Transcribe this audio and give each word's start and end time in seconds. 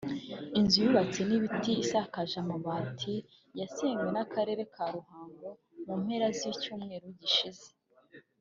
Inzu 0.59 0.77
yubatse 0.85 1.19
n’ibiti 1.25 1.71
isakaje 1.83 2.35
amabati 2.43 3.13
yasenywe 3.59 4.05
n’Akarere 4.13 4.63
ka 4.73 4.85
Ruhango 4.95 5.49
mu 5.85 5.93
mpera 6.03 6.27
z’icyumweru 6.37 7.07
gishize 7.19 7.67